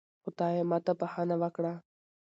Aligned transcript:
خدایا 0.23 0.63
ماته 0.69 0.93
بښنه 0.99 1.35
وکړه 1.41 1.73